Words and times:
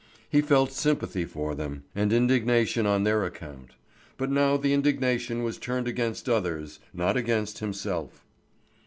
He 0.27 0.41
felt 0.41 0.71
sympathy 0.71 1.25
for 1.25 1.53
them, 1.53 1.83
and 1.93 2.11
indignation 2.11 2.87
on 2.87 3.03
their 3.03 3.23
account; 3.23 3.75
but 4.17 4.31
now 4.31 4.57
the 4.57 4.73
indignation 4.73 5.43
was 5.43 5.59
turned 5.59 5.87
against 5.87 6.27
others, 6.27 6.79
not 6.91 7.15
against 7.15 7.59
himself. 7.59 8.25